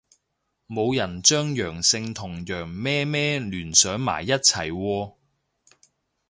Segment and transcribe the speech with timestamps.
[0.67, 5.13] 冇人將陽性同羊咩咩聯想埋一齊喎